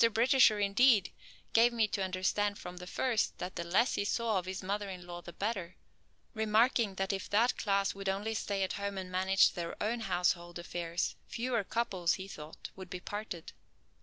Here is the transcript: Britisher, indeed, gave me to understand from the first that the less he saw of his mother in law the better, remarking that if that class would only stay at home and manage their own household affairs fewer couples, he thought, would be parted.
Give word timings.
Britisher, 0.15 0.57
indeed, 0.59 1.11
gave 1.53 1.71
me 1.71 1.87
to 1.89 2.01
understand 2.01 2.57
from 2.57 2.77
the 2.77 2.87
first 2.87 3.37
that 3.37 3.55
the 3.55 3.63
less 3.63 3.93
he 3.93 4.03
saw 4.03 4.39
of 4.39 4.47
his 4.47 4.63
mother 4.63 4.89
in 4.89 5.05
law 5.05 5.21
the 5.21 5.31
better, 5.31 5.75
remarking 6.33 6.95
that 6.95 7.13
if 7.13 7.29
that 7.29 7.55
class 7.55 7.93
would 7.93 8.09
only 8.09 8.33
stay 8.33 8.63
at 8.63 8.73
home 8.73 8.97
and 8.97 9.11
manage 9.11 9.51
their 9.51 9.75
own 9.79 9.99
household 9.99 10.57
affairs 10.57 11.15
fewer 11.27 11.63
couples, 11.63 12.15
he 12.15 12.27
thought, 12.27 12.71
would 12.75 12.89
be 12.89 12.99
parted. 12.99 13.53